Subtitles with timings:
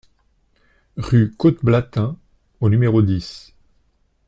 [0.97, 2.17] Rue Côte Blatin
[2.59, 3.53] au numéro dix